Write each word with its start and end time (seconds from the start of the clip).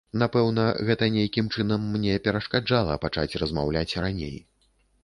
Напэўна, 0.21 0.63
гэта 0.87 1.09
нейкім 1.17 1.51
чынам 1.57 1.85
мне 1.99 2.17
перашкаджала 2.29 2.99
пачаць 3.07 3.31
размаўляць 3.45 3.89
раней. 4.07 4.37